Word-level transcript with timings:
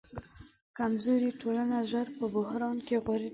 کمزورې 0.77 1.29
ټولنه 1.41 1.77
ژر 1.91 2.07
په 2.17 2.25
بحران 2.35 2.77
کې 2.87 2.95
غورځي. 3.03 3.29